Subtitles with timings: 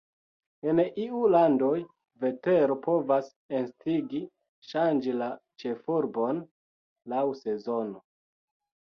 [0.69, 1.73] En iu landoj,
[2.23, 4.25] vetero povas instigi
[4.73, 5.31] ŝanĝi la
[5.65, 6.45] ĉefurbon
[7.15, 8.07] laŭ sezono.